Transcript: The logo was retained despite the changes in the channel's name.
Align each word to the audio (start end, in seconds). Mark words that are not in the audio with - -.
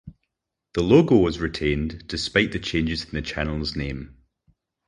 The 0.73 0.81
logo 0.81 1.15
was 1.17 1.37
retained 1.37 2.07
despite 2.07 2.53
the 2.53 2.59
changes 2.59 3.03
in 3.03 3.11
the 3.11 3.21
channel's 3.21 3.75
name. 3.75 4.17